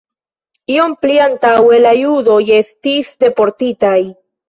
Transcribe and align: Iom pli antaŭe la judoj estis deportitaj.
Iom 0.75 0.95
pli 1.03 1.19
antaŭe 1.27 1.81
la 1.85 1.93
judoj 2.01 2.41
estis 2.59 3.15
deportitaj. 3.27 3.97